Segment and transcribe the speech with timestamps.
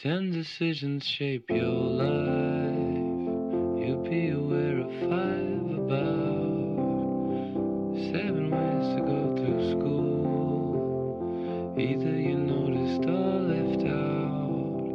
[0.00, 2.70] Ten decisions shape your life.
[3.82, 6.86] You'll be aware of five about
[8.12, 11.74] seven ways to go through school.
[11.76, 14.86] Either you noticed or left out.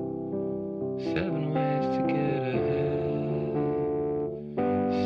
[1.13, 3.51] Seven ways to get ahead.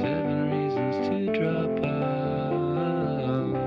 [0.04, 3.58] Seven reasons to drop out.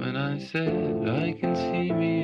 [0.00, 2.23] When I said I can see me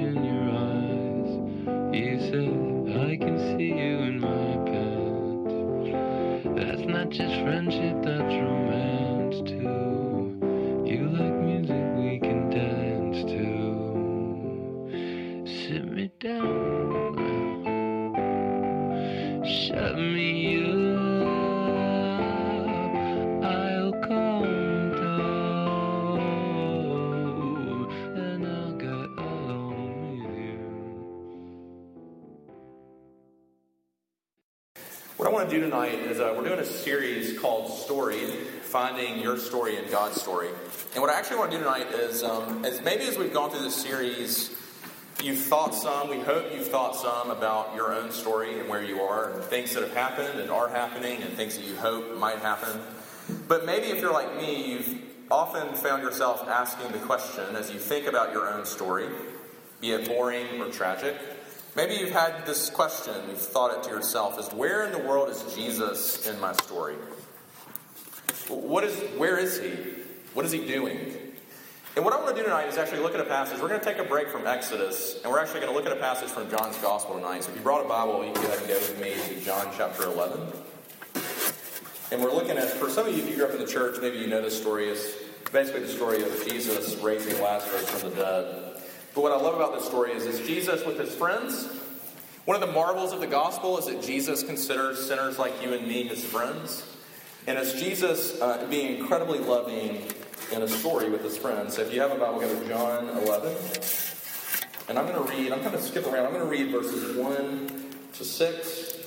[7.11, 8.19] just friendship, that's
[35.16, 38.27] What I want to do tonight is uh, we're doing a series called Story,
[38.62, 40.48] finding your story in God's story.
[40.94, 43.50] And what I actually want to do tonight is, um, is maybe as we've gone
[43.50, 44.56] through this series,
[45.22, 49.02] you've thought some, we hope you've thought some about your own story and where you
[49.02, 52.39] are, and things that have happened and are happening, and things that you hope might
[52.39, 52.80] happen.
[53.47, 57.78] But maybe if you're like me, you've often found yourself asking the question as you
[57.78, 59.06] think about your own story,
[59.80, 61.17] be it boring or tragic.
[61.76, 65.28] Maybe you've had this question, you've thought it to yourself, is where in the world
[65.28, 66.96] is Jesus in my story?
[68.48, 69.70] What is, where is he?
[70.34, 71.14] What is he doing?
[71.96, 73.60] And what I want to do tonight is actually look at a passage.
[73.60, 75.92] We're going to take a break from Exodus, and we're actually going to look at
[75.92, 77.44] a passage from John's Gospel tonight.
[77.44, 79.44] So if you brought a Bible, you can go ahead and go with me to
[79.44, 80.40] John chapter 11.
[82.12, 83.96] And we're looking at, for some of you, if you grew up in the church,
[84.00, 85.14] maybe you know this story, It's
[85.52, 88.69] basically the story of Jesus raising Lazarus from the dead.
[89.14, 91.66] But what I love about this story is, is Jesus with his friends.
[92.44, 95.86] One of the marvels of the gospel is that Jesus considers sinners like you and
[95.86, 96.86] me his friends.
[97.47, 100.02] And it's Jesus uh, being incredibly loving
[100.52, 101.77] in a story with his friends.
[101.77, 103.57] So if you have a Bible, go to John 11.
[104.89, 106.27] And I'm going to read, I'm going to skip around.
[106.27, 108.98] I'm going to read verses 1 to 6.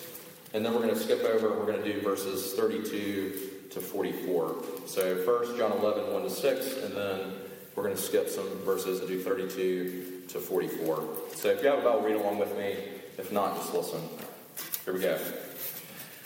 [0.53, 3.81] And then we're going to skip over, and we're going to do verses 32 to
[3.81, 4.63] 44.
[4.85, 6.77] So first, John 11, 1 to 6.
[6.83, 7.33] And then
[7.75, 11.03] we're going to skip some verses and do 32 to 44.
[11.35, 12.75] So if you have a Bible, read along with me.
[13.17, 14.01] If not, just listen.
[14.85, 15.17] Here we go.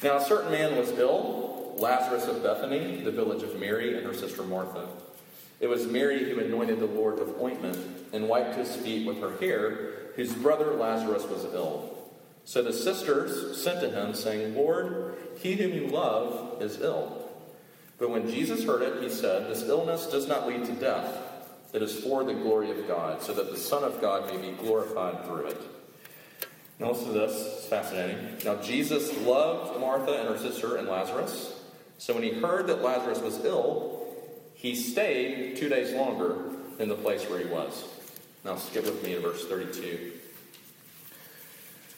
[0.03, 4.13] Now, a certain man was ill, Lazarus of Bethany, the village of Mary and her
[4.13, 4.87] sister Martha.
[5.59, 7.77] It was Mary who anointed the Lord with ointment
[8.13, 11.97] and wiped his feet with her hair, whose brother Lazarus was ill.
[12.45, 17.27] So the sisters sent to him, saying, Lord, he whom you love is ill.
[17.97, 21.26] But when Jesus heard it, he said, This illness does not lead to death.
[21.77, 24.57] It is for the glory of God, so that the Son of God may be
[24.57, 25.61] glorified through it.
[26.79, 28.17] Now listen to this, it's fascinating.
[28.43, 31.53] Now Jesus loved Martha and her sister and Lazarus.
[31.99, 34.07] So when he heard that Lazarus was ill,
[34.55, 36.49] he stayed two days longer
[36.79, 37.83] in the place where he was.
[38.43, 40.13] Now skip with me to verse 32.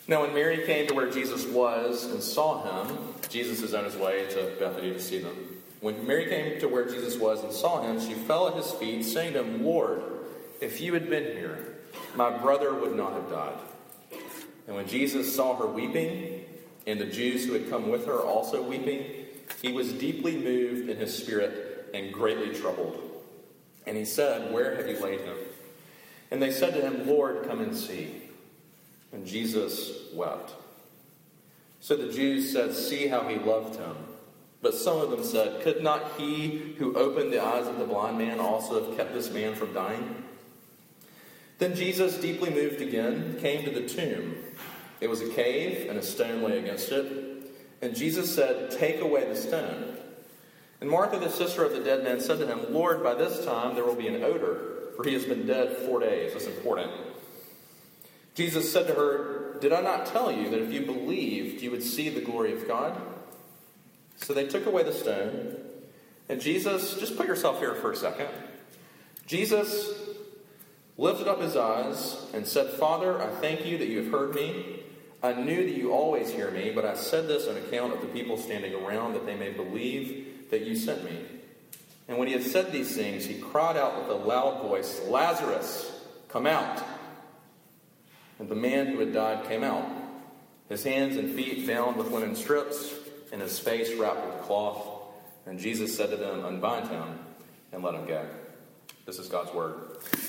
[0.09, 2.97] Now when Mary came to where Jesus was and saw him,
[3.29, 5.48] Jesus is on his way to Bethany to see them.
[5.81, 9.03] When Mary came to where Jesus was and saw him, she fell at his feet,
[9.03, 10.01] saying to him, Lord,
[10.59, 11.77] if you had been here,
[12.15, 13.57] my brother would not have died.
[14.67, 16.45] And when Jesus saw her weeping,
[16.85, 19.05] and the Jews who had come with her also weeping,
[19.61, 22.99] he was deeply moved in his spirit and greatly troubled.
[23.85, 25.37] And he said, Where have you laid him?
[26.31, 28.21] And they said to him, Lord, come and see.
[29.11, 30.53] And Jesus wept.
[31.79, 33.95] So the Jews said, See how he loved him.
[34.61, 38.17] But some of them said, Could not he who opened the eyes of the blind
[38.17, 40.23] man also have kept this man from dying?
[41.59, 44.35] Then Jesus, deeply moved again, came to the tomb.
[45.01, 47.51] It was a cave, and a stone lay against it.
[47.81, 49.97] And Jesus said, Take away the stone.
[50.81, 53.75] And Martha, the sister of the dead man, said to him, Lord, by this time
[53.75, 56.33] there will be an odor, for he has been dead four days.
[56.33, 56.91] That's important.
[58.35, 61.83] Jesus said to her, Did I not tell you that if you believed, you would
[61.83, 62.99] see the glory of God?
[64.21, 65.57] So they took away the stone.
[66.27, 68.27] And Jesus, just put yourself here for a second.
[69.25, 69.91] Jesus
[70.97, 74.83] lifted up his eyes and said, Father, I thank you that you have heard me.
[75.23, 78.07] I knew that you always hear me, but I said this on account of the
[78.07, 81.25] people standing around, that they may believe that you sent me.
[82.07, 85.91] And when he had said these things, he cried out with a loud voice, Lazarus,
[86.27, 86.81] come out.
[88.39, 89.85] And the man who had died came out,
[90.69, 92.93] his hands and feet bound with linen strips,
[93.31, 94.85] and his face wrapped with cloth.
[95.45, 97.19] And Jesus said to them, Unbind him
[97.71, 98.25] and let him go.
[99.05, 99.75] This is God's word.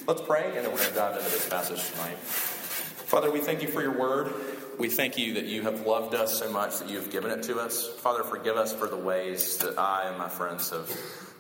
[0.07, 2.17] Let's pray, and then we're going to dive into this passage tonight.
[2.17, 4.33] Father, we thank you for your word.
[4.79, 7.43] We thank you that you have loved us so much that you have given it
[7.45, 7.87] to us.
[7.87, 10.91] Father, forgive us for the ways that I and my friends have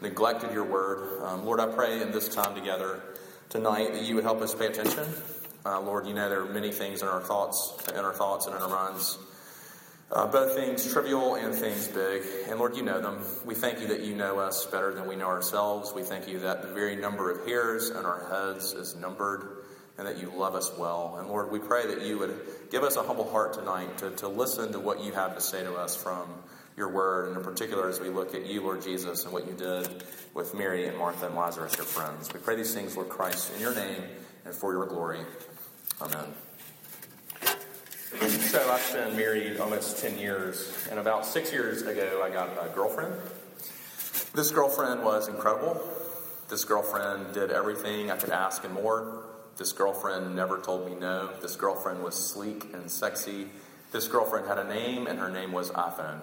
[0.02, 1.22] neglected your word.
[1.22, 3.00] Um, Lord, I pray in this time together
[3.48, 5.06] tonight that you would help us pay attention.
[5.64, 8.54] Uh, Lord, you know there are many things in our thoughts, in our thoughts and
[8.54, 9.18] in our minds,
[10.12, 12.22] uh, both things trivial and things big.
[12.48, 13.24] And Lord, you know them.
[13.44, 15.92] We thank you that you know us better than we know ourselves.
[15.94, 19.64] We thank you that the very number of hairs on our heads is numbered
[19.98, 21.16] and that you love us well.
[21.18, 22.40] And Lord, we pray that you would
[22.70, 25.62] give us a humble heart tonight to, to listen to what you have to say
[25.62, 26.26] to us from
[26.76, 29.52] your word, and in particular as we look at you, Lord Jesus, and what you
[29.52, 30.02] did
[30.32, 32.32] with Mary and Martha and Lazarus, your friends.
[32.32, 34.02] We pray these things, Lord Christ, in your name
[34.46, 35.20] and for your glory.
[36.00, 36.50] Amen.
[38.18, 42.68] So I've been married almost 10 years, and about six years ago, I got a
[42.74, 43.14] girlfriend.
[44.34, 45.80] This girlfriend was incredible.
[46.48, 49.22] This girlfriend did everything I could ask and more.
[49.58, 51.30] This girlfriend never told me no.
[51.40, 53.46] This girlfriend was sleek and sexy.
[53.92, 56.18] This girlfriend had a name, and her name was iPhone.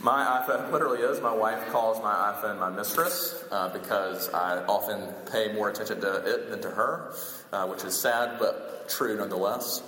[0.00, 1.20] My iPhone literally is.
[1.20, 5.00] My wife calls my iPhone my mistress uh, because I often
[5.30, 7.14] pay more attention to it than to her,
[7.52, 9.80] uh, which is sad but true nonetheless.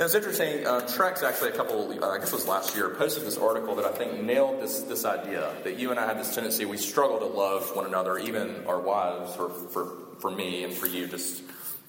[0.00, 0.64] It's interesting.
[0.64, 3.74] Uh, Trex actually a couple, uh, I guess it was last year, posted this article
[3.74, 6.76] that I think nailed this this idea that you and I have this tendency we
[6.76, 11.08] struggle to love one another, even our wives, or for for me and for you,
[11.08, 11.42] just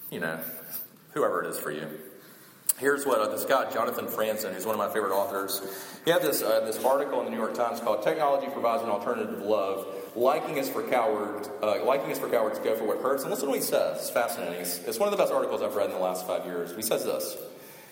[0.09, 0.39] you know,
[1.11, 1.87] whoever it is for you.
[2.79, 5.61] Here's what uh, this guy, Jonathan Franzen, who's one of my favorite authors,
[6.03, 8.89] he had this, uh, this article in the New York Times called Technology Provides an
[8.89, 9.85] Alternative Love.
[10.15, 13.23] Liking is for cowards, uh, liking is for cowards, go for what hurts.
[13.23, 13.97] And listen to what he says.
[13.97, 14.61] It's fascinating.
[14.61, 16.73] It's, it's one of the best articles I've read in the last five years.
[16.73, 17.37] He says this.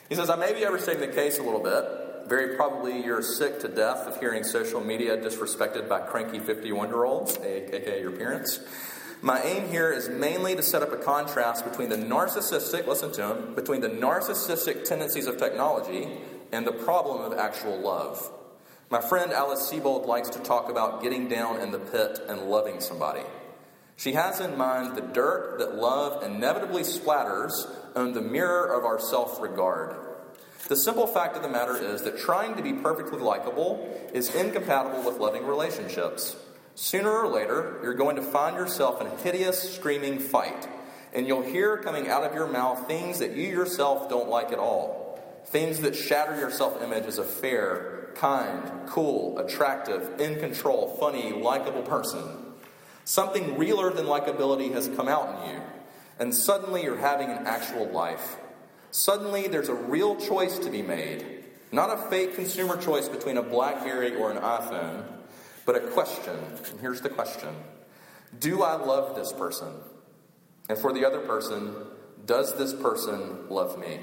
[0.09, 2.27] He says, I may be overstating the case a little bit.
[2.27, 7.05] Very probably you're sick to death of hearing social media disrespected by cranky 51 year
[7.05, 8.59] olds, aka your parents.
[9.21, 13.33] My aim here is mainly to set up a contrast between the narcissistic, listen to
[13.33, 16.07] him, between the narcissistic tendencies of technology
[16.51, 18.31] and the problem of actual love.
[18.89, 22.79] My friend Alice Sebold likes to talk about getting down in the pit and loving
[22.79, 23.23] somebody.
[23.97, 27.51] She has in mind the dirt that love inevitably splatters
[28.05, 29.95] the mirror of our self regard.
[30.67, 35.03] The simple fact of the matter is that trying to be perfectly likable is incompatible
[35.03, 36.35] with loving relationships.
[36.75, 40.67] Sooner or later, you're going to find yourself in a hideous, screaming fight,
[41.13, 44.59] and you'll hear coming out of your mouth things that you yourself don't like at
[44.59, 45.19] all.
[45.45, 51.31] Things that shatter your self image as a fair, kind, cool, attractive, in control, funny,
[51.31, 52.21] likable person.
[53.05, 55.61] Something realer than likability has come out in you,
[56.19, 58.37] and suddenly you're having an actual life.
[58.91, 63.43] Suddenly there's a real choice to be made, not a fake consumer choice between a
[63.43, 65.03] Blackberry or an iPhone
[65.67, 66.33] but a question.
[66.71, 67.53] And here's the question
[68.39, 69.67] Do I love this person?
[70.69, 71.75] And for the other person,
[72.25, 73.99] does this person love me?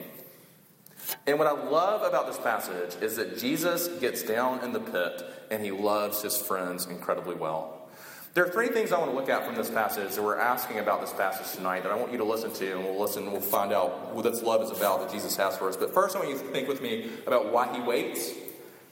[1.26, 5.22] And what I love about this passage is that Jesus gets down in the pit
[5.50, 7.73] and he loves his friends incredibly well.
[8.34, 10.80] There are three things I want to look at from this passage that we're asking
[10.80, 13.32] about this passage tonight that I want you to listen to, and we'll listen, and
[13.32, 15.76] we'll find out what this love is about that Jesus has for us.
[15.76, 18.32] But first, I want you to think with me about why he waits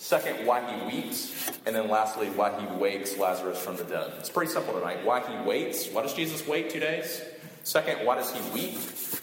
[0.02, 1.52] Second, why he weeps.
[1.64, 4.12] And then lastly, why he wakes Lazarus from the dead.
[4.18, 5.04] It's pretty simple tonight.
[5.04, 5.88] Why he waits.
[5.90, 7.22] Why does Jesus wait two days?
[7.62, 8.74] Second, why does he weep?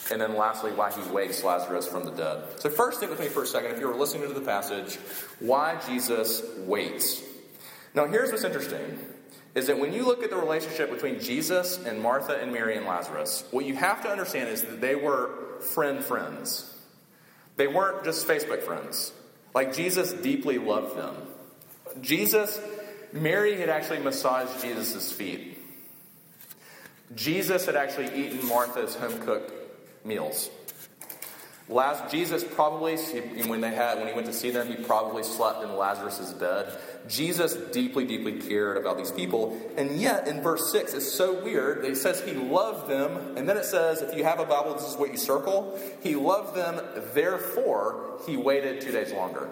[0.10, 2.62] And then lastly, why he wakes Lazarus from the dead.
[2.62, 3.72] So, first, think with me for a second.
[3.72, 4.96] If you were listening to the passage,
[5.42, 7.24] why Jesus waits.
[7.94, 9.00] Now, here's what's interesting
[9.56, 12.86] is that when you look at the relationship between Jesus and Martha and Mary and
[12.86, 16.76] Lazarus, what you have to understand is that they were friend friends.
[17.56, 19.12] They weren't just Facebook friends.
[19.54, 21.16] Like Jesus deeply loved them.
[22.02, 22.60] Jesus,
[23.12, 25.58] Mary had actually massaged Jesus' feet.
[27.16, 29.52] Jesus had actually eaten Martha's home cooked
[30.06, 30.50] meals.
[31.70, 32.98] Last, Jesus probably,
[33.46, 36.76] when they had, when he went to see them, he probably slept in Lazarus' bed.
[37.08, 39.56] Jesus deeply, deeply cared about these people.
[39.78, 41.86] And yet, in verse 6, it's so weird.
[41.86, 43.38] It says he loved them.
[43.38, 45.80] And then it says, if you have a Bible, this is what you circle.
[46.02, 46.82] He loved them,
[47.14, 49.50] therefore, he waited two days longer.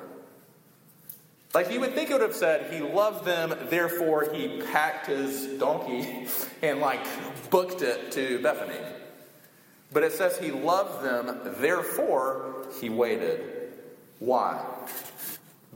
[1.53, 5.45] Like you would think it would have said, he loved them, therefore he packed his
[5.59, 6.27] donkey
[6.63, 7.05] and like
[7.51, 8.79] booked it to Bethany.
[9.91, 13.73] But it says he loved them, therefore he waited.
[14.19, 14.63] Why?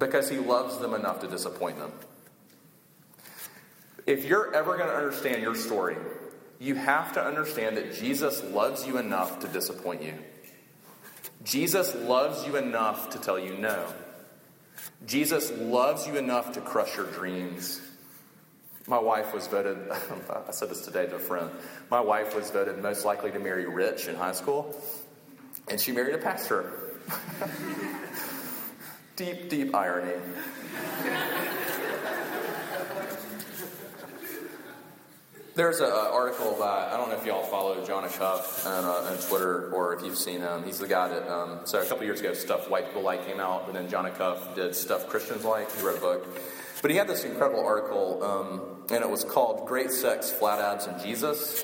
[0.02, 1.92] because he loves them enough to disappoint them.
[4.08, 5.96] If you're ever going to understand your story,
[6.60, 10.16] you have to understand that Jesus loves you enough to disappoint you.
[11.44, 13.86] Jesus loves you enough to tell you no.
[15.06, 17.80] Jesus loves you enough to crush your dreams.
[18.88, 21.50] My wife was voted, I said this today to a friend,
[21.90, 24.76] my wife was voted most likely to marry rich in high school.
[25.68, 26.74] And she married a pastor.
[29.16, 30.20] deep, deep irony.
[35.54, 39.18] There's an article by, I don't know if y'all follow Jon Acuff on, uh, on
[39.18, 40.64] Twitter or if you've seen him.
[40.64, 43.42] He's the guy that, um, so a couple years ago, Stuff White People Like came
[43.42, 45.70] out, but then Jon Acuff did Stuff Christians Like.
[45.76, 46.26] He wrote a book.
[46.82, 50.88] But he had this incredible article, um, and it was called Great Sex, Flat Abs,
[50.88, 51.64] and Jesus.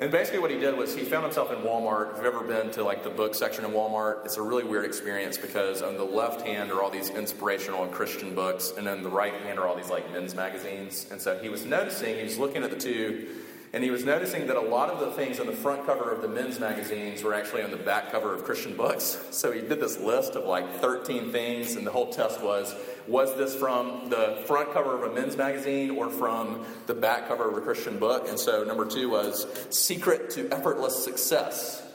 [0.00, 2.12] And basically, what he did was he found himself in Walmart.
[2.12, 4.86] If you've ever been to like the book section in Walmart, it's a really weird
[4.86, 9.02] experience because on the left hand are all these inspirational and Christian books, and then
[9.02, 11.06] the right hand are all these like men's magazines.
[11.10, 13.28] And so he was noticing, he was looking at the two,
[13.72, 16.22] and he was noticing that a lot of the things on the front cover of
[16.22, 19.24] the men's magazines were actually on the back cover of Christian books.
[19.30, 22.74] So he did this list of like 13 things, and the whole test was
[23.06, 27.48] was this from the front cover of a men's magazine or from the back cover
[27.48, 28.28] of a Christian book?
[28.28, 31.86] And so number two was Secret to Effortless Success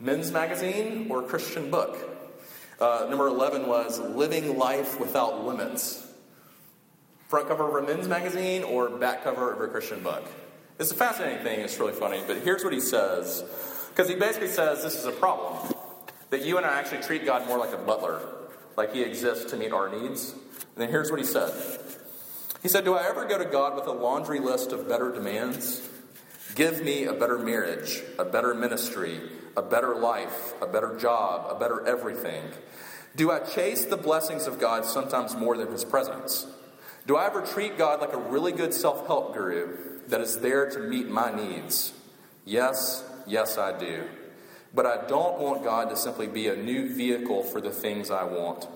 [0.00, 1.96] men's magazine or Christian book?
[2.78, 6.06] Uh, number 11 was Living Life Without Limits.
[7.28, 10.24] Front cover of a men's magazine or back cover of a Christian book?
[10.82, 13.44] It's a fascinating thing, it's really funny, but here's what he says.
[13.90, 15.72] Because he basically says this is a problem.
[16.30, 18.20] That you and I actually treat God more like a butler,
[18.76, 20.32] like he exists to meet our needs.
[20.32, 20.42] And
[20.74, 21.52] then here's what he said
[22.62, 25.88] He said, Do I ever go to God with a laundry list of better demands?
[26.56, 29.20] Give me a better marriage, a better ministry,
[29.56, 32.42] a better life, a better job, a better everything.
[33.14, 36.44] Do I chase the blessings of God sometimes more than his presence?
[37.06, 40.68] Do I ever treat God like a really good self help guru that is there
[40.70, 41.92] to meet my needs?
[42.44, 44.04] Yes, yes, I do.
[44.74, 48.24] But I don't want God to simply be a new vehicle for the things I
[48.24, 48.66] want.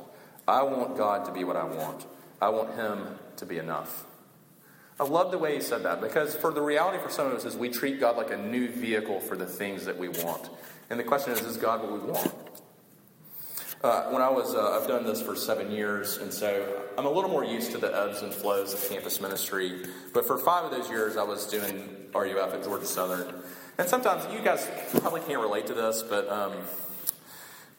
[0.47, 2.07] I want God to be what I want.
[2.41, 4.05] I want Him to be enough.
[4.99, 7.45] I love the way he said that because for the reality for some of us
[7.45, 10.49] is we treat God like a new vehicle for the things that we want.
[10.89, 12.33] And the question is, is God what we want?
[13.83, 17.11] Uh, when I was, uh, I've done this for seven years, and so I'm a
[17.11, 19.85] little more used to the ebbs and flows of campus ministry.
[20.15, 23.35] But for five of those years, I was doing RUF at Georgia Southern.
[23.79, 26.55] And sometimes you guys probably can't relate to this, but um,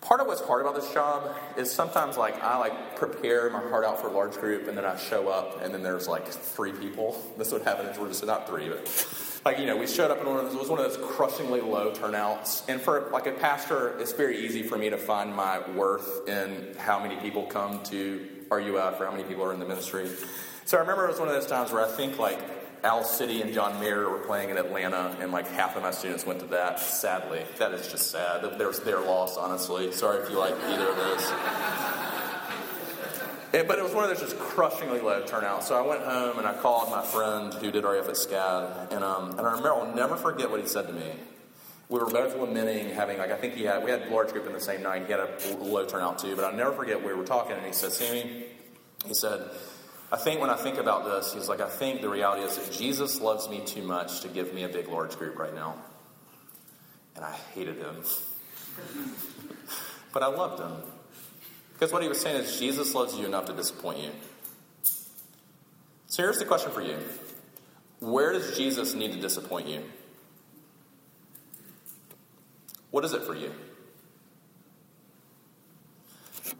[0.01, 3.83] Part of what's hard about this job is sometimes like I like prepare my heart
[3.83, 6.71] out for a large group and then I show up and then there's like three
[6.71, 7.21] people.
[7.37, 8.87] This would happen in Georgia, so not three, but
[9.47, 12.63] like you know, we showed up and it was one of those crushingly low turnouts.
[12.67, 16.75] And for like a pastor, it's very easy for me to find my worth in
[16.77, 20.09] how many people come to RUF or how many people are in the ministry.
[20.65, 22.39] So I remember it was one of those times where I think like
[22.83, 26.25] Owl City and John Mayer were playing in Atlanta, and like half of my students
[26.25, 26.81] went to that.
[26.81, 28.59] Sadly, that is just sad.
[28.59, 29.93] There's their loss, honestly.
[29.93, 32.06] Sorry if you like either of those.
[33.63, 35.63] But it was one of those just crushingly low turnout.
[35.63, 39.03] So I went home and I called my friend who did RUF at SCAD, and
[39.03, 41.11] um, and I remember I'll never forget what he said to me.
[41.89, 44.47] We were both lamenting having like I think he had we had a large group
[44.47, 45.05] in the same night.
[45.05, 47.73] He had a low turnout too, but I'll never forget we were talking, and he
[47.73, 48.45] said, "Sammy,"
[49.05, 49.49] he said
[50.11, 52.71] I think when I think about this, he's like, I think the reality is that
[52.71, 55.75] Jesus loves me too much to give me a big, large group right now.
[57.15, 58.03] And I hated him.
[60.13, 60.71] but I loved him.
[61.77, 64.09] Because what he was saying is, Jesus loves you enough to disappoint you.
[66.07, 66.97] So here's the question for you
[67.99, 69.83] Where does Jesus need to disappoint you?
[72.89, 73.51] What is it for you?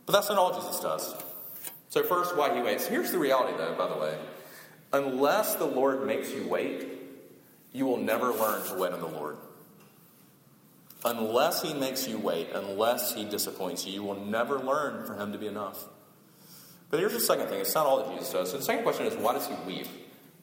[0.05, 1.15] But that's not all Jesus does.
[1.89, 2.85] So, first, why he waits.
[2.85, 4.17] Here's the reality, though, by the way.
[4.93, 6.85] Unless the Lord makes you wait,
[7.73, 9.37] you will never learn to wait on the Lord.
[11.05, 15.31] Unless he makes you wait, unless he disappoints you, you will never learn for him
[15.31, 15.85] to be enough.
[16.89, 18.51] But here's the second thing it's not all that Jesus does.
[18.51, 19.87] So, the second question is why does he weep?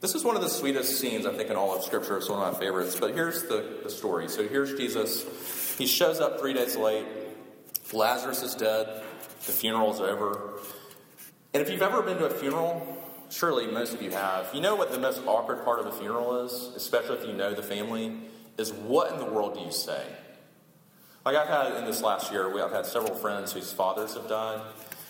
[0.00, 2.18] This is one of the sweetest scenes, I think, in all of Scripture.
[2.18, 2.99] It's one of my favorites.
[2.99, 4.28] But here's the, the story.
[4.28, 5.76] So, here's Jesus.
[5.76, 7.06] He shows up three days late.
[7.92, 9.02] Lazarus is dead.
[9.46, 10.61] The funeral's over.
[11.52, 12.96] And if you've ever been to a funeral,
[13.30, 16.44] surely most of you have, you know what the most awkward part of a funeral
[16.44, 18.16] is, especially if you know the family,
[18.58, 20.04] is what in the world do you say?
[21.24, 24.60] Like I've had in this last year, I've had several friends whose fathers have died.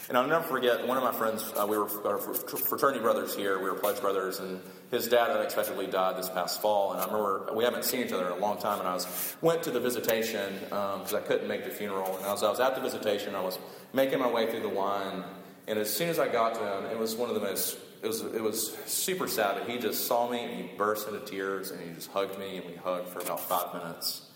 [0.09, 3.71] And I'll never forget, one of my friends, uh, we were fraternity brothers here, we
[3.71, 6.92] were pledge brothers, and his dad unexpectedly died this past fall.
[6.92, 9.37] And I remember we haven't seen each other in a long time, and I was
[9.40, 12.16] went to the visitation because um, I couldn't make the funeral.
[12.18, 13.59] And as I was at the visitation, I was
[13.92, 15.25] making my way through the line,
[15.66, 18.06] and as soon as I got to him, it was one of the most, it
[18.06, 21.80] was, it was super sad, he just saw me and he burst into tears and
[21.80, 24.30] he just hugged me and we hugged for about five minutes.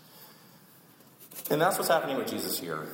[1.50, 2.88] And that's what's happening with Jesus here.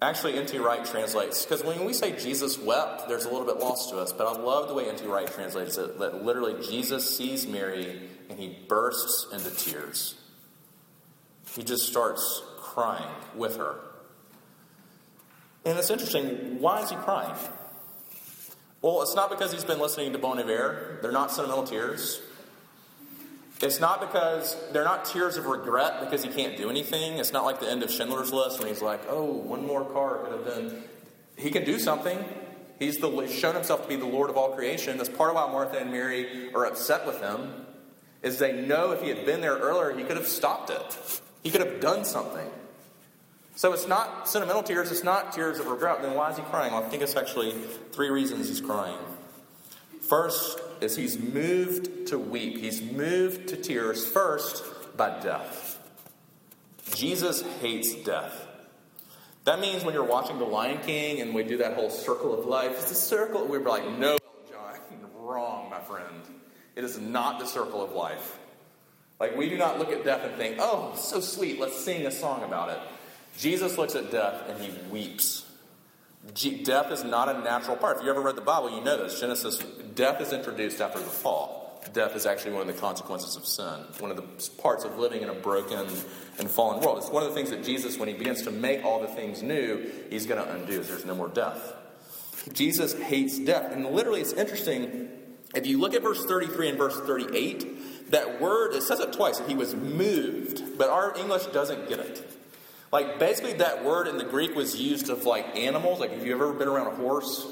[0.00, 0.58] Actually, N.T.
[0.58, 4.12] Wright translates, because when we say Jesus wept, there's a little bit lost to us,
[4.12, 5.06] but I love the way N.T.
[5.06, 10.16] Wright translates it that literally Jesus sees Mary and he bursts into tears.
[11.54, 13.76] He just starts crying with her.
[15.64, 17.36] And it's interesting, why is he crying?
[18.80, 20.98] Well, it's not because he's been listening to Bon Iver.
[21.00, 22.20] They're not sentimental tears.
[23.62, 27.18] It's not because they're not tears of regret because he can't do anything.
[27.18, 30.18] It's not like the end of Schindler's List when he's like, oh, one more car
[30.18, 30.82] could have been.
[31.36, 32.24] He can do something.
[32.80, 34.96] He's the, shown himself to be the Lord of all creation.
[34.96, 37.66] That's part of why Martha and Mary are upset with him,
[38.22, 41.20] is they know if he had been there earlier, he could have stopped it.
[41.44, 42.48] He could have done something.
[43.54, 46.02] So it's not sentimental tears, it's not tears of regret.
[46.02, 46.72] Then why is he crying?
[46.72, 47.52] Well, I think it's actually
[47.92, 48.98] three reasons he's crying.
[50.00, 52.58] First is he's moved to weep.
[52.58, 54.64] He's moved to tears first
[54.96, 55.78] by death.
[56.94, 58.46] Jesus hates death.
[59.44, 62.46] That means when you're watching The Lion King and we do that whole circle of
[62.46, 63.46] life, it's a circle.
[63.46, 64.18] We're like, no,
[64.50, 64.74] John,
[65.18, 66.22] wrong, my friend.
[66.76, 68.38] It is not the circle of life.
[69.18, 72.10] Like, we do not look at death and think, oh, so sweet, let's sing a
[72.10, 72.78] song about it.
[73.38, 75.46] Jesus looks at death and he weeps.
[76.64, 77.98] Death is not a natural part.
[77.98, 79.20] If you ever read the Bible, you know this.
[79.20, 79.58] Genesis,
[79.94, 81.62] death is introduced after the fall.
[81.92, 85.22] Death is actually one of the consequences of sin, one of the parts of living
[85.22, 85.88] in a broken
[86.38, 86.98] and fallen world.
[86.98, 89.42] It's one of the things that Jesus, when he begins to make all the things
[89.42, 90.82] new, he's going to undo.
[90.82, 91.74] There's no more death.
[92.52, 93.72] Jesus hates death.
[93.72, 95.10] And literally, it's interesting.
[95.54, 99.40] If you look at verse 33 and verse 38, that word, it says it twice.
[99.46, 102.30] He was moved, but our English doesn't get it.
[102.92, 105.98] Like basically, that word in the Greek was used of like animals.
[105.98, 107.46] Like, if you've ever been around a horse,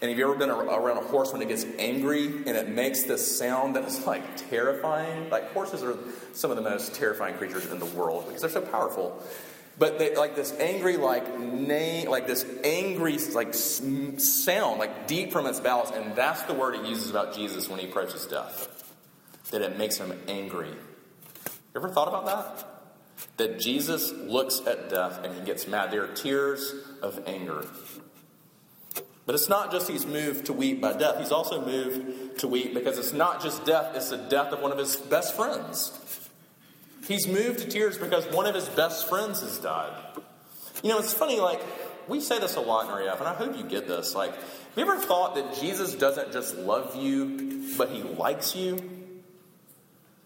[0.00, 3.02] and have you ever been around a horse when it gets angry and it makes
[3.02, 5.28] this sound that is like terrifying?
[5.28, 5.98] Like horses are
[6.32, 9.22] some of the most terrifying creatures in the world because they're so powerful.
[9.78, 15.46] But they like this angry, like name, like this angry, like sound, like deep from
[15.46, 18.68] its bowels, and that's the word he uses about Jesus when he approaches death.
[19.50, 20.68] That it makes him angry.
[20.68, 22.79] You ever thought about that?
[23.36, 25.90] That Jesus looks at death and he gets mad.
[25.90, 27.66] There are tears of anger.
[29.26, 32.74] But it's not just he's moved to weep by death, he's also moved to weep
[32.74, 36.28] because it's not just death, it's the death of one of his best friends.
[37.06, 39.92] He's moved to tears because one of his best friends has died.
[40.82, 41.60] You know, it's funny, like,
[42.08, 44.14] we say this a lot in RUF, and I hope you get this.
[44.14, 44.44] Like, have
[44.76, 48.78] you ever thought that Jesus doesn't just love you, but he likes you?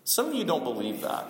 [0.05, 1.27] Some of you don't believe that.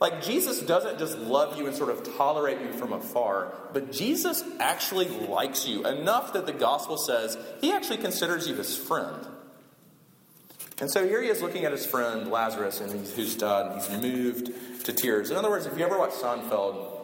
[0.00, 4.42] Like, Jesus doesn't just love you and sort of tolerate you from afar, but Jesus
[4.58, 9.26] actually likes you enough that the gospel says he actually considers you his friend.
[10.80, 13.90] And so here he is looking at his friend Lazarus, and who's died, and he's
[14.00, 15.30] moved to tears.
[15.30, 17.00] In other words, if you ever watch Seinfeld,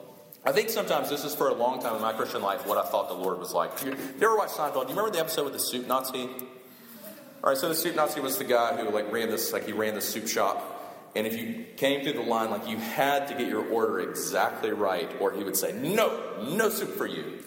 [0.46, 2.88] I think sometimes this is for a long time in my Christian life what I
[2.88, 3.84] thought the Lord was like.
[3.84, 6.30] You, you ever watch Seinfeld, do you remember the episode with the soup Nazi?
[7.44, 9.72] All right, so the soup Nazi was the guy who like ran this, like he
[9.72, 10.72] ran the soup shop.
[11.16, 14.70] And if you came through the line, like you had to get your order exactly
[14.70, 17.42] right, or he would say, No, no soup for you.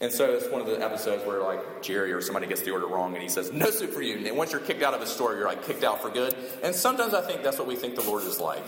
[0.00, 2.86] And so it's one of the episodes where like Jerry or somebody gets the order
[2.86, 4.26] wrong and he says, No soup for you.
[4.26, 6.34] And once you're kicked out of a store, you're like kicked out for good.
[6.62, 8.64] And sometimes I think that's what we think the Lord is like.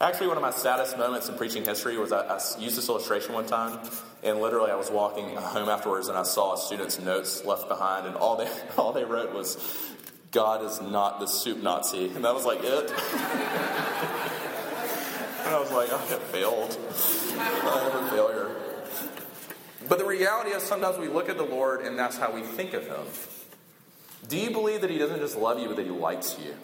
[0.00, 3.34] Actually, one of my saddest moments in preaching history was I, I, used this illustration
[3.34, 3.78] one time,
[4.24, 8.08] and literally I was walking home afterwards and I saw a student's notes left behind,
[8.08, 9.56] and all they all they wrote was,
[10.32, 12.06] God is not the soup Nazi.
[12.08, 12.90] And that was like it.
[15.40, 16.76] and I was like, I have failed.
[17.36, 18.56] I am a failure.
[19.88, 22.72] But the reality is sometimes we look at the Lord and that's how we think
[22.72, 23.04] of him.
[24.28, 26.54] Do you believe that he doesn't just love you, but that he likes you?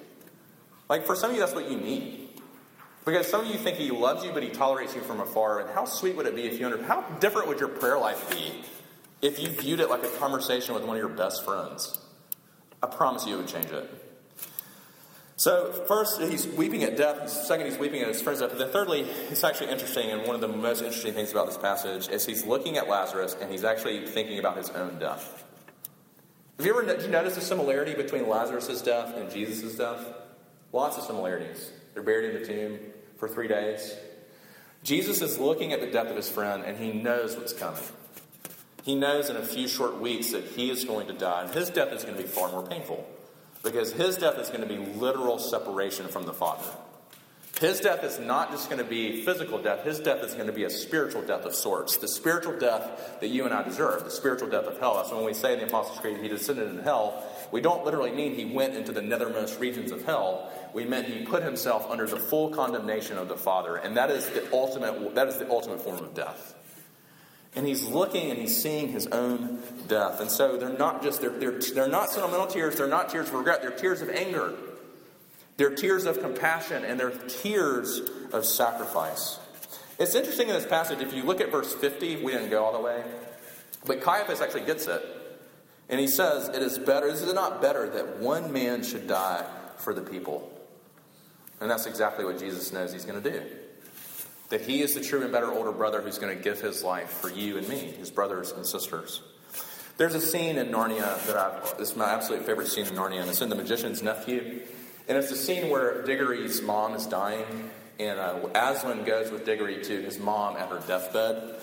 [0.88, 2.30] Like for some of you, that's what you need.
[3.04, 5.60] Because some of you think he loves you, but he tolerates you from afar.
[5.60, 6.88] And how sweet would it be if you understood?
[6.88, 8.62] How different would your prayer life be
[9.20, 11.98] if you viewed it like a conversation with one of your best friends?
[12.82, 13.90] I promise you it would change it.
[15.36, 17.30] So, first, he's weeping at death.
[17.30, 18.50] Second, he's weeping at his friend's death.
[18.50, 21.56] But then, thirdly, it's actually interesting, and one of the most interesting things about this
[21.56, 25.44] passage is he's looking at Lazarus and he's actually thinking about his own death.
[26.56, 30.04] Have you ever did you notice a similarity between Lazarus' death and Jesus' death?
[30.72, 31.70] Lots of similarities.
[31.94, 32.78] They're buried in the tomb
[33.16, 33.94] for three days.
[34.82, 37.80] Jesus is looking at the death of his friend, and he knows what's coming.
[38.84, 41.70] He knows in a few short weeks that he is going to die, and his
[41.70, 43.06] death is going to be far more painful
[43.62, 46.70] because his death is going to be literal separation from the Father.
[47.60, 50.52] His death is not just going to be physical death, his death is going to
[50.52, 51.96] be a spiritual death of sorts.
[51.96, 54.94] The spiritual death that you and I deserve, the spiritual death of hell.
[54.94, 57.24] That's when we say in the Apostles' Creed he descended into hell.
[57.50, 60.52] We don't literally mean he went into the nethermost regions of hell.
[60.72, 64.28] We meant he put himself under the full condemnation of the Father, and that is
[64.30, 66.54] the ultimate that is the ultimate form of death.
[67.58, 70.20] And he's looking and he's seeing his own death.
[70.20, 73.34] And so they're not just, they're, they're, they're not sentimental tears, they're not tears of
[73.34, 74.54] regret, they're tears of anger.
[75.56, 78.00] They're tears of compassion and they're tears
[78.32, 79.40] of sacrifice.
[79.98, 82.72] It's interesting in this passage, if you look at verse 50, we didn't go all
[82.72, 83.02] the way,
[83.84, 85.02] but Caiaphas actually gets it.
[85.88, 89.44] And he says, It is better, is it not better that one man should die
[89.78, 90.48] for the people?
[91.60, 93.42] And that's exactly what Jesus knows he's going to do.
[94.48, 97.10] That he is the true and better older brother who's going to give his life
[97.10, 99.20] for you and me, his brothers and sisters.
[99.98, 103.42] There's a scene in Narnia that I've, my absolute favorite scene in Narnia, and it's
[103.42, 104.60] in The Magician's Nephew.
[105.08, 109.82] And it's the scene where Diggory's mom is dying, and uh, Aslan goes with Diggory
[109.82, 111.56] to his mom at her deathbed.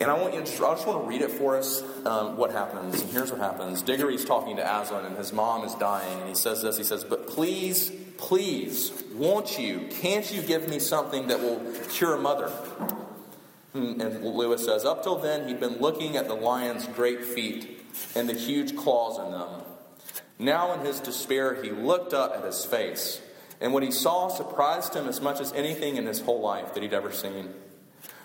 [0.00, 2.50] And I want you to I just want to read it for us, um, what
[2.50, 3.00] happens.
[3.02, 3.82] And here's what happens.
[3.82, 6.78] Diggory's talking to Aslan, and his mom is dying, and he says this.
[6.78, 12.16] He says, But please, please, won't you, can't you give me something that will cure
[12.16, 12.48] mother?
[13.72, 17.84] Hmm, and Lewis says, Up till then, he'd been looking at the lion's great feet
[18.14, 19.62] and the huge claws in them.
[20.38, 23.20] Now, in his despair, he looked up at his face,
[23.60, 26.82] and what he saw surprised him as much as anything in his whole life that
[26.82, 27.52] he'd ever seen.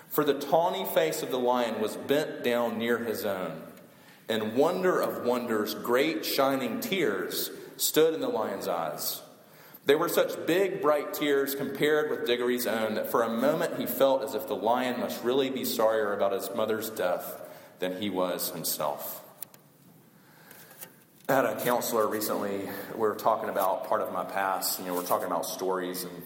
[0.09, 3.63] For the tawny face of the lion was bent down near his own,
[4.29, 9.21] and wonder of wonders, great shining tears stood in the lion's eyes.
[9.87, 13.85] They were such big, bright tears compared with Diggory's own that for a moment he
[13.85, 17.41] felt as if the lion must really be sorrier about his mother's death
[17.79, 19.23] than he was himself.
[21.29, 22.69] I had a counselor recently.
[22.95, 24.77] We were talking about part of my past.
[24.79, 26.21] You know, we're talking about stories, and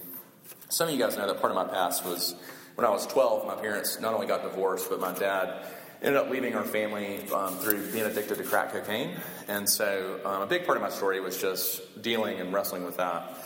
[0.68, 2.34] some of you guys know that part of my past was
[2.74, 3.46] when I was 12.
[3.46, 5.66] My parents not only got divorced, but my dad
[6.02, 9.16] ended up leaving our family um, through being addicted to crack cocaine.
[9.46, 12.96] And so, um, a big part of my story was just dealing and wrestling with
[12.96, 13.38] that.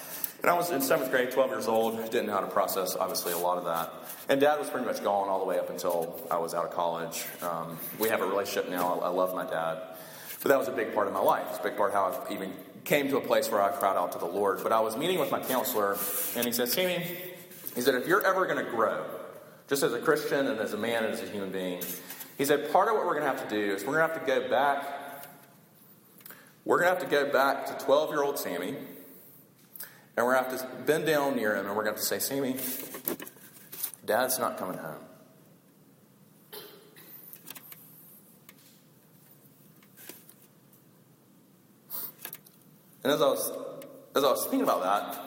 [0.43, 3.33] And I was in seventh grade, 12 years old, didn't know how to process, obviously,
[3.33, 3.93] a lot of that.
[4.29, 6.73] And dad was pretty much gone all the way up until I was out of
[6.73, 7.25] college.
[7.43, 9.01] Um, we have a relationship now.
[9.01, 9.83] I, love my dad.
[10.43, 11.47] But that was a big part of my life.
[11.51, 12.53] It's a big part of how I even
[12.85, 14.63] came to a place where I cried out to the Lord.
[14.63, 15.97] But I was meeting with my counselor,
[16.37, 17.05] and he said, Sammy,
[17.75, 19.05] he said, if you're ever going to grow,
[19.69, 21.83] just as a Christian and as a man and as a human being,
[22.39, 24.15] he said, part of what we're going to have to do is we're going to
[24.15, 25.27] have to go back.
[26.65, 28.77] We're going to have to go back to 12 year old Sammy,
[30.17, 32.01] and we're going to have to bend down near him, and we're going to have
[32.01, 32.57] to say, Sammy,
[34.05, 34.97] Dad's not coming home.
[43.05, 43.53] And as I was,
[44.17, 45.23] as I was thinking about that,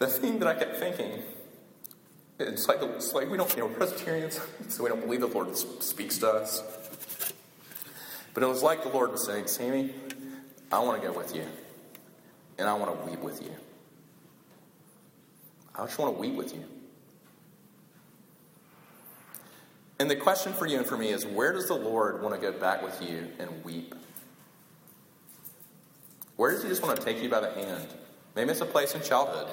[0.00, 1.22] the thing that I kept thinking,
[2.40, 5.56] it's like, it's like we don't, you know, Presbyterians, so we don't believe the Lord
[5.56, 6.60] speaks to us.
[8.34, 9.94] But it was like the Lord was saying, Sammy,
[10.72, 11.44] I want to go with you.
[12.58, 13.54] And I want to weep with you.
[15.74, 16.64] I just want to weep with you.
[19.98, 22.40] And the question for you and for me is where does the Lord want to
[22.40, 23.94] go back with you and weep?
[26.36, 27.86] Where does He just want to take you by the hand?
[28.34, 29.48] Maybe it's a place in childhood.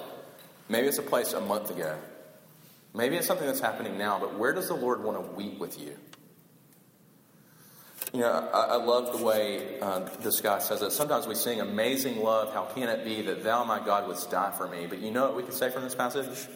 [0.67, 1.97] Maybe it's a place a month ago.
[2.93, 5.79] Maybe it's something that's happening now, but where does the Lord want to weep with
[5.79, 5.95] you?
[8.13, 10.91] You know, I, I love the way uh, this guy says it.
[10.91, 14.51] Sometimes we sing, Amazing love, how can it be that thou, my God, wouldst die
[14.57, 14.87] for me?
[14.87, 16.47] But you know what we can say from this passage?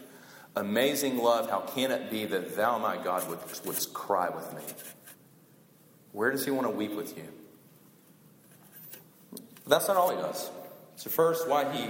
[0.55, 4.63] Amazing love, how can it be that thou, my God, would, wouldst cry with me?
[6.11, 7.27] Where does he want to weep with you?
[9.67, 10.49] That's not all he does.
[10.95, 11.87] So, first, why he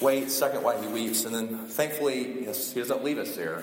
[0.00, 3.62] waits, second, why he weeps, and then thankfully, yes, he doesn't leave us there.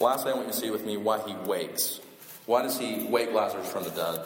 [0.00, 2.00] Lastly, I want you to see with me why he wakes.
[2.46, 4.20] Why does he wake Lazarus from the dead?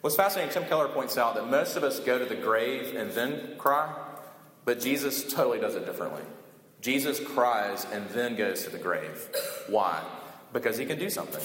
[0.00, 3.10] What's fascinating, Tim Keller points out that most of us go to the grave and
[3.12, 3.92] then cry,
[4.64, 6.22] but Jesus totally does it differently.
[6.80, 9.28] Jesus cries and then goes to the grave.
[9.68, 10.00] Why?
[10.52, 11.42] Because he can do something.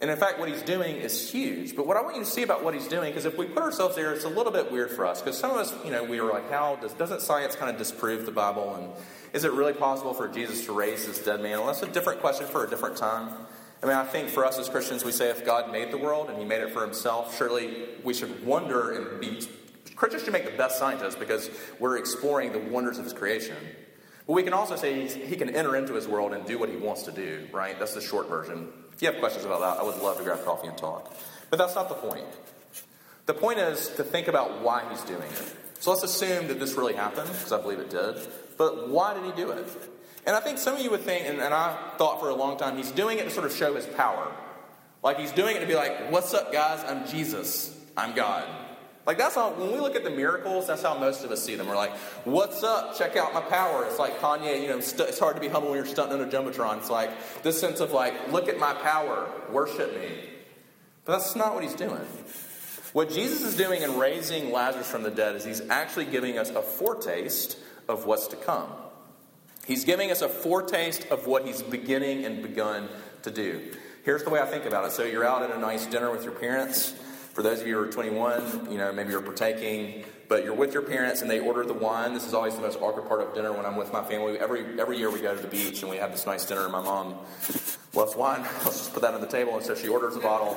[0.00, 1.74] And in fact, what he's doing is huge.
[1.74, 3.62] But what I want you to see about what he's doing, because if we put
[3.62, 5.20] ourselves there, it's a little bit weird for us.
[5.20, 7.76] Because some of us, you know, we were like, how does, doesn't science kind of
[7.76, 8.76] disprove the Bible?
[8.76, 8.92] And
[9.34, 11.58] is it really possible for Jesus to raise this dead man?
[11.58, 13.28] Well, that's a different question for a different time.
[13.82, 16.30] I mean, I think for us as Christians, we say if God made the world
[16.30, 19.46] and he made it for himself, surely we should wonder and be.
[19.94, 23.56] Christians should make the best scientists because we're exploring the wonders of his creation.
[24.26, 26.76] But we can also say he can enter into his world and do what he
[26.76, 27.78] wants to do, right?
[27.78, 28.68] That's the short version.
[28.92, 31.14] If you have questions about that, I would love to grab coffee and talk.
[31.50, 32.26] But that's not the point.
[33.26, 35.56] The point is to think about why he's doing it.
[35.80, 38.16] So let's assume that this really happened, because I believe it did.
[38.56, 39.66] But why did he do it?
[40.28, 42.58] And I think some of you would think, and, and I thought for a long
[42.58, 44.30] time, he's doing it to sort of show his power.
[45.02, 46.84] Like he's doing it to be like, what's up, guys?
[46.86, 47.74] I'm Jesus.
[47.96, 48.46] I'm God.
[49.06, 51.54] Like that's how when we look at the miracles, that's how most of us see
[51.54, 51.66] them.
[51.66, 52.98] We're like, "What's up?
[52.98, 55.70] Check out my power." It's like Kanye, you know, st- it's hard to be humble
[55.70, 56.76] when you're stunting on a jumbotron.
[56.76, 57.10] It's like
[57.42, 60.10] this sense of like, "Look at my power, worship me."
[61.06, 62.06] But that's not what he's doing.
[62.92, 66.50] What Jesus is doing in raising Lazarus from the dead is he's actually giving us
[66.50, 67.56] a foretaste
[67.88, 68.68] of what's to come.
[69.68, 72.88] He's giving us a foretaste of what he's beginning and begun
[73.22, 73.70] to do.
[74.02, 74.92] Here's the way I think about it.
[74.92, 76.92] So you're out at a nice dinner with your parents.
[77.34, 80.72] For those of you who are 21, you know, maybe you're partaking, but you're with
[80.72, 82.14] your parents and they order the wine.
[82.14, 84.38] This is always the most awkward part of dinner when I'm with my family.
[84.38, 86.72] Every every year we go to the beach and we have this nice dinner and
[86.72, 87.16] my mom
[87.92, 88.40] loves wine.
[88.64, 89.54] Let's just put that on the table.
[89.54, 90.56] And so she orders a bottle.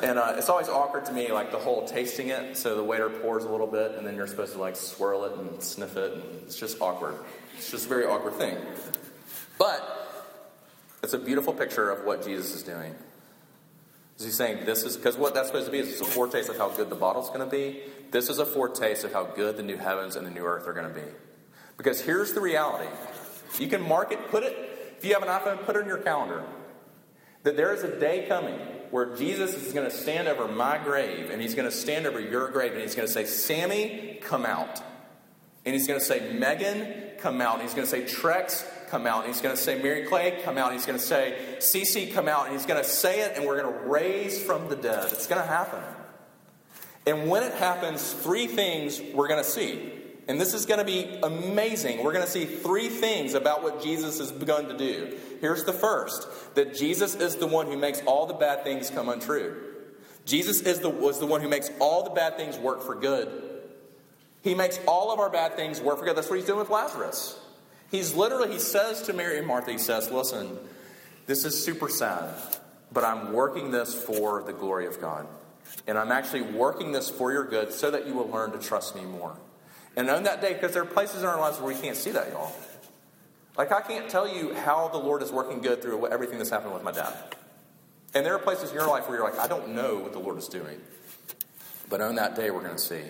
[0.00, 2.56] And uh, it's always awkward to me, like the whole tasting it.
[2.56, 5.32] So the waiter pours a little bit, and then you're supposed to like swirl it
[5.32, 7.16] and sniff it, and it's just awkward.
[7.56, 8.56] It's just a very awkward thing.
[9.58, 9.90] But
[11.02, 12.94] it's a beautiful picture of what Jesus is doing.
[14.18, 16.48] Is he saying this is because what that's supposed to be is it's a foretaste
[16.48, 17.80] of how good the bottle's going to be.
[18.10, 20.72] This is a foretaste of how good the new heavens and the new earth are
[20.72, 21.06] going to be.
[21.76, 22.88] Because here's the reality:
[23.58, 24.56] you can mark it, put it.
[24.96, 26.44] If you have an iPhone, put it in your calendar.
[27.42, 28.58] That there is a day coming
[28.90, 32.20] where Jesus is going to stand over my grave and he's going to stand over
[32.20, 34.80] your grave and he's going to say, Sammy, come out.
[35.64, 37.54] And he's going to say, Megan, come out.
[37.54, 39.24] And he's going to say, Trex, come out.
[39.24, 40.70] And he's going to say, Mary Clay, come out.
[40.70, 42.46] And he's going to say, Cece, come out.
[42.46, 45.10] And he's going to say it, and we're going to raise from the dead.
[45.12, 45.82] It's going to happen.
[47.06, 49.92] And when it happens, three things we're going to see.
[50.26, 52.02] And this is going to be amazing.
[52.02, 55.18] We're going to see three things about what Jesus has begun to do.
[55.40, 59.08] Here's the first that Jesus is the one who makes all the bad things come
[59.08, 59.60] untrue.
[60.24, 63.53] Jesus is the, was the one who makes all the bad things work for good.
[64.44, 66.16] He makes all of our bad things work for good.
[66.16, 67.38] That's what he's doing with Lazarus.
[67.90, 70.58] He's literally, he says to Mary and Martha, he says, Listen,
[71.26, 72.34] this is super sad,
[72.92, 75.26] but I'm working this for the glory of God.
[75.86, 78.94] And I'm actually working this for your good so that you will learn to trust
[78.94, 79.34] me more.
[79.96, 82.10] And on that day, because there are places in our lives where we can't see
[82.10, 82.52] that, y'all.
[83.56, 86.74] Like, I can't tell you how the Lord is working good through everything that's happened
[86.74, 87.14] with my dad.
[88.12, 90.18] And there are places in your life where you're like, I don't know what the
[90.18, 90.80] Lord is doing.
[91.88, 93.02] But on that day, we're going to see.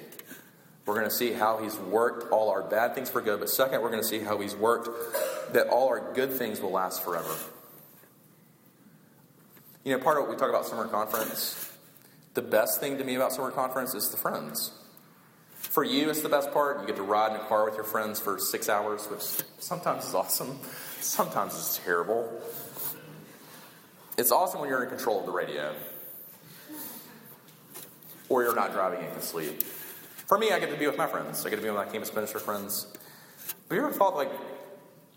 [0.87, 3.81] We're going to see how he's worked all our bad things for good, but second,
[3.81, 4.89] we're going to see how he's worked
[5.55, 7.35] that all our good things will last forever.
[9.83, 11.73] You know, part of what we talk about summer conference,
[12.35, 14.73] the best thing to me about summer conference is the friends.
[15.55, 16.81] For you, it's the best part.
[16.81, 19.23] You get to ride in a car with your friends for six hours, which
[19.59, 20.59] sometimes is awesome,
[21.01, 22.31] sometimes it's terrible.
[24.19, 25.75] It's awesome when you're in control of the radio,
[28.29, 29.63] or you're not driving and can sleep.
[30.27, 31.45] For me, I get to be with my friends.
[31.45, 32.87] I get to be with my campus minister friends.
[33.69, 34.31] But you ever thought, like,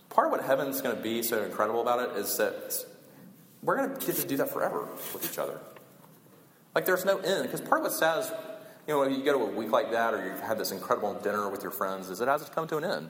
[0.09, 2.85] part of what heaven's going to be so incredible about it is that
[3.63, 5.59] we're going to get to do that forever with each other.
[6.75, 7.43] Like, there's no end.
[7.43, 8.31] Because part of what says,
[8.85, 11.13] you know, when you go to a week like that or you've had this incredible
[11.15, 13.09] dinner with your friends, is it has to come to an end.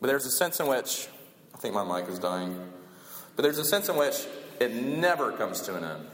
[0.00, 1.08] But there's a sense in which,
[1.54, 2.70] I think my mic is dying,
[3.34, 4.26] but there's a sense in which
[4.60, 6.06] it never comes to an end.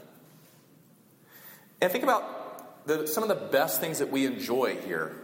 [1.81, 2.42] And think about
[2.87, 5.16] the, some of the best things that we enjoy here.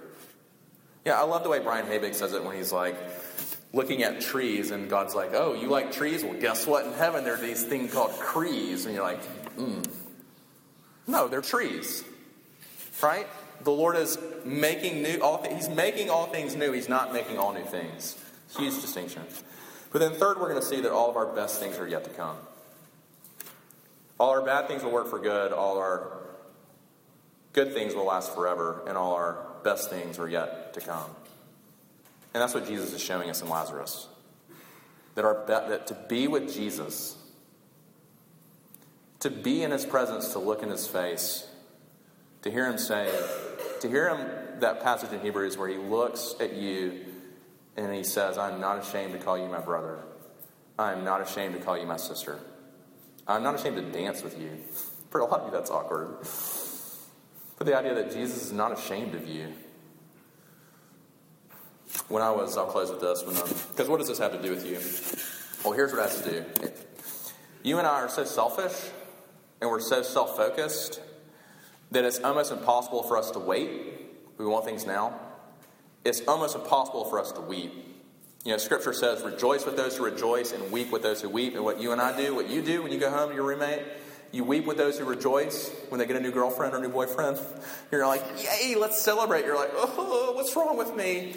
[1.05, 2.97] Yeah, I love the way Brian Habig says it when he's like
[3.73, 6.25] looking at trees, and God's like, "Oh, you like trees?
[6.25, 6.87] Well, guess what?
[6.87, 9.21] In heaven, there are these things called crees," and you're like,
[9.57, 9.87] mm.
[11.07, 12.05] "No, they're trees,
[13.03, 13.27] right?"
[13.62, 15.42] The Lord is making new all.
[15.42, 16.73] Th- he's making all things new.
[16.73, 18.16] He's not making all new things.
[18.57, 19.23] Huge distinction.
[19.92, 22.05] But then, third, we're going to see that all of our best things are yet
[22.05, 22.37] to come.
[24.21, 25.53] All our bad things will work for good.
[25.53, 26.28] All our
[27.53, 31.11] Good things will last forever, and all our best things are yet to come.
[32.35, 34.09] And that's what Jesus is showing us in Lazarus.
[35.15, 37.17] That, our be- that to be with Jesus,
[39.21, 41.49] to be in his presence, to look in his face,
[42.43, 43.11] to hear him say,
[43.81, 47.05] to hear him, that passage in Hebrews where he looks at you
[47.77, 49.99] and he says, I'm not ashamed to call you my brother.
[50.79, 52.39] I'm not ashamed to call you my sister.
[53.27, 54.51] I'm not ashamed to dance with you.
[55.11, 56.25] For a lot of you, that's awkward.
[57.59, 59.53] But the idea that Jesus is not ashamed of you.
[62.09, 63.23] When I was, I'll close with this,
[63.71, 64.79] because what does this have to do with you?
[65.64, 66.73] Well, here's what it has to do.
[67.62, 68.90] You and I are so selfish,
[69.61, 71.01] and we're so self focused,
[71.90, 73.71] that it's almost impossible for us to wait.
[74.37, 75.18] We want things now.
[76.05, 77.73] It's almost impossible for us to weep.
[78.44, 81.55] You know, Scripture says, rejoice with those who rejoice and weep with those who weep.
[81.55, 83.44] And what you and I do, what you do when you go home to your
[83.44, 83.83] roommate,
[84.33, 87.38] you weep with those who rejoice when they get a new girlfriend or new boyfriend.
[87.91, 89.45] You're like, yay, let's celebrate.
[89.45, 91.35] You're like, oh, what's wrong with me?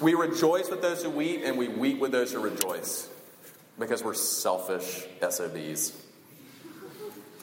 [0.00, 3.08] We rejoice with those who weep, and we weep with those who rejoice
[3.78, 5.92] because we're selfish SOBs.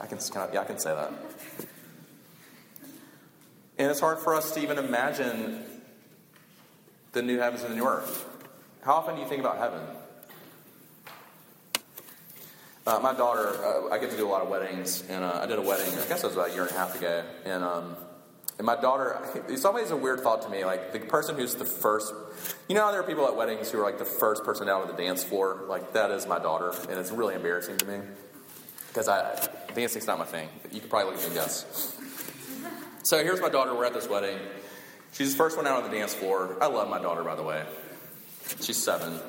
[0.02, 0.20] I can,
[0.54, 1.14] yeah, I can say that.
[3.78, 5.64] And it's hard for us to even imagine
[7.14, 8.26] the new heavens and the new earth.
[8.82, 9.82] How often do you think about heaven?
[12.86, 15.46] Uh, my daughter, uh, I get to do a lot of weddings, and uh, I
[15.46, 17.64] did a wedding, I guess it was about a year and a half ago, and
[17.64, 17.96] um,
[18.58, 20.66] And my daughter, it's always a weird thought to me.
[20.66, 22.14] Like the person who's the first,
[22.68, 24.88] you know, there are people at weddings who are like the first person out on
[24.88, 25.64] the dance floor.
[25.68, 28.00] Like that is my daughter, and it's really embarrassing to me
[28.90, 30.50] because I dancing's not my thing.
[30.72, 31.98] You could probably look at me and guess.
[33.04, 33.74] So here's my daughter.
[33.74, 34.38] We're at this wedding.
[35.14, 36.58] She's the first one out on the dance floor.
[36.62, 37.64] I love my daughter, by the way.
[38.62, 39.20] She's seven.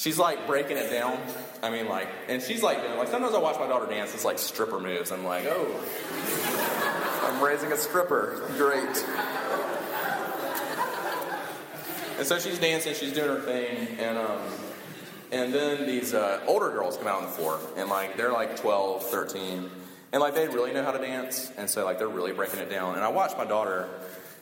[0.00, 1.20] She's like breaking it down.
[1.62, 4.14] I mean, like, and she's like, like sometimes I watch my daughter dance.
[4.14, 5.12] It's like stripper moves.
[5.12, 5.66] I'm like, oh,
[7.24, 8.42] I'm raising a stripper.
[8.56, 9.04] Great.
[12.16, 12.94] And so she's dancing.
[12.94, 14.40] She's doing her thing, and um,
[15.32, 18.56] and then these uh, older girls come out on the floor, and like they're like
[18.56, 19.70] 12, 13,
[20.12, 22.70] and like they really know how to dance, and so like they're really breaking it
[22.70, 22.94] down.
[22.94, 23.86] And I watch my daughter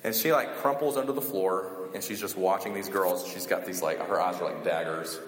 [0.05, 3.27] and she like crumples under the floor and she's just watching these girls.
[3.27, 5.19] She's got these like, her eyes are like daggers.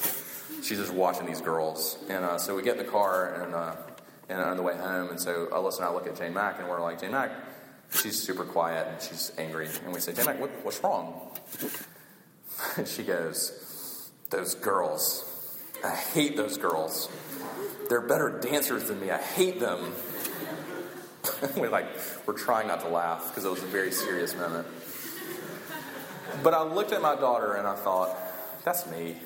[0.62, 1.98] She's just watching these girls.
[2.08, 3.76] And uh, so we get in the car and, uh,
[4.28, 5.10] and on the way home.
[5.10, 7.32] And so Alyssa and I look at Jane Mack and we're like, Jane Mack,
[7.92, 9.68] she's super quiet and she's angry.
[9.84, 11.30] And we say, Jane Mack, what, what's wrong?
[12.76, 15.26] And she goes, Those girls.
[15.82, 17.08] I hate those girls.
[17.88, 19.10] They're better dancers than me.
[19.10, 19.94] I hate them.
[21.56, 21.86] we're like,
[22.26, 24.66] we're trying not to laugh because it was a very serious moment.
[26.42, 28.16] But I looked at my daughter and I thought,
[28.64, 29.16] that's me.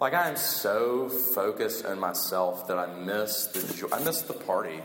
[0.00, 4.34] Like I am so focused on myself that I miss the joy, I miss the
[4.34, 4.80] party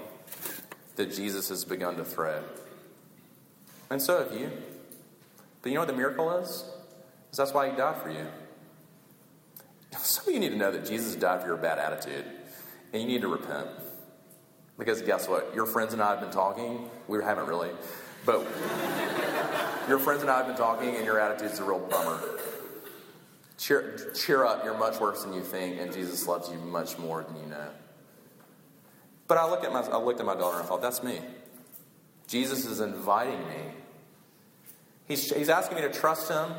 [0.96, 2.44] that Jesus has begun to thread.
[3.90, 4.52] And so have you.
[5.62, 6.50] But you know what the miracle is?
[7.32, 8.28] Is that's why he died for you.
[9.98, 12.26] Some of you need to know that Jesus died for your bad attitude,
[12.94, 13.68] and you need to repent.
[14.78, 15.54] Because guess what?
[15.54, 16.90] Your friends and I have been talking.
[17.08, 17.72] We haven't really.
[18.26, 18.42] But
[19.88, 22.20] your friends and I have been talking, and your attitude's a real bummer.
[23.58, 24.64] Cheer, cheer up.
[24.64, 27.70] You're much worse than you think, and Jesus loves you much more than you know.
[29.28, 31.20] But I, look at my, I looked at my daughter and I thought, that's me.
[32.28, 33.62] Jesus is inviting me.
[35.08, 36.52] He's, he's asking me to trust him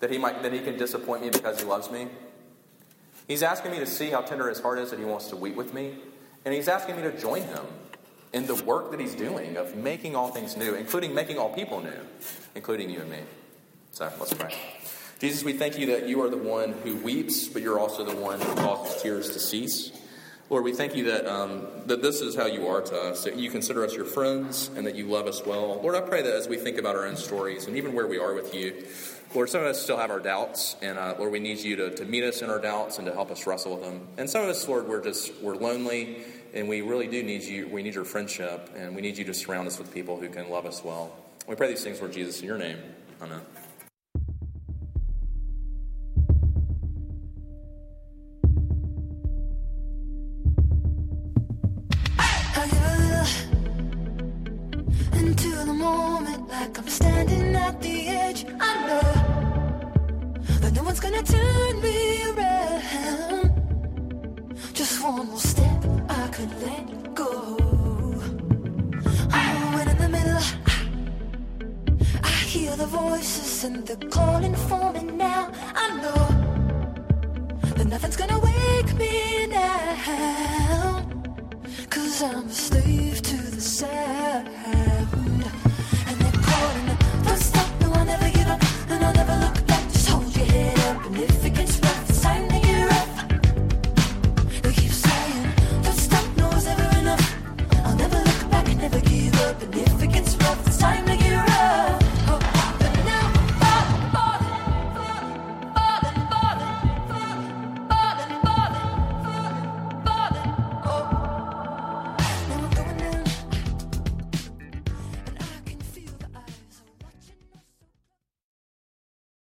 [0.00, 2.08] that he, might, that he can disappoint me because he loves me.
[3.28, 5.54] He's asking me to see how tender his heart is that he wants to weep
[5.54, 5.94] with me.
[6.44, 7.64] And he's asking me to join him
[8.34, 11.80] in the work that he's doing of making all things new, including making all people
[11.80, 12.00] new,
[12.54, 13.20] including you and me.
[13.92, 14.52] So let's pray.
[15.20, 18.16] Jesus, we thank you that you are the one who weeps, but you're also the
[18.16, 19.92] one who causes tears to cease.
[20.50, 23.36] Lord, we thank you that, um, that this is how you are to us, that
[23.36, 25.80] you consider us your friends and that you love us well.
[25.80, 28.18] Lord, I pray that as we think about our own stories and even where we
[28.18, 28.84] are with you,
[29.34, 31.90] Lord, some of us still have our doubts, and uh, Lord, we need you to,
[31.96, 34.06] to meet us in our doubts and to help us wrestle with them.
[34.16, 37.68] And some of us, Lord, we're just we're lonely, and we really do need you.
[37.68, 40.48] We need your friendship, and we need you to surround us with people who can
[40.48, 41.14] love us well.
[41.46, 42.78] We pray these things, Lord Jesus, in your name.
[43.20, 43.42] Amen.
[61.04, 63.50] gonna turn me around.
[64.72, 65.63] Just one more step,
[66.44, 66.86] Cause I'm
[77.66, 81.02] a slave to wake me naul
[81.90, 85.23] Cuz I'm steef to the sound.